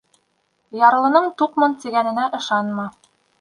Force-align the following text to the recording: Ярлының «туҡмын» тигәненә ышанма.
Ярлының 0.83 1.27
«туҡмын» 1.41 1.77
тигәненә 1.85 2.25
ышанма. 2.39 2.89